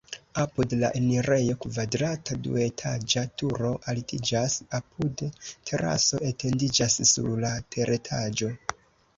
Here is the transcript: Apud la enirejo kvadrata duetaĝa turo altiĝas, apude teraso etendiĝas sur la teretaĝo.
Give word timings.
Apud 0.43 0.71
la 0.83 0.87
enirejo 0.99 1.57
kvadrata 1.65 2.37
duetaĝa 2.47 3.23
turo 3.41 3.73
altiĝas, 3.93 4.55
apude 4.79 5.31
teraso 5.71 6.23
etendiĝas 6.33 6.99
sur 7.13 7.33
la 7.45 7.53
teretaĝo. 7.77 8.51